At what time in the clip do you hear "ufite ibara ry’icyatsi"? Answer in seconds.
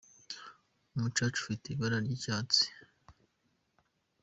1.41-2.63